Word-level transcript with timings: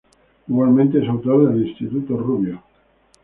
Igualmente 0.47 0.97
es 1.03 1.07
autor 1.07 1.49
del 1.53 1.67
Instituto 1.67 2.17
Rubio. 2.17 2.63